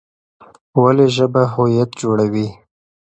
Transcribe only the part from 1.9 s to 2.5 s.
جوړوي؟